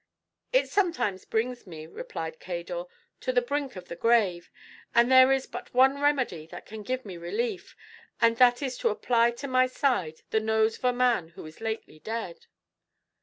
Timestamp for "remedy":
6.01-6.47